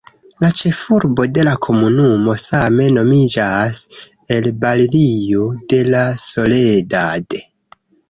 [0.43, 3.83] La ĉefurbo de la komunumo same nomiĝas
[4.39, 7.43] "El Barrio de la Soledad".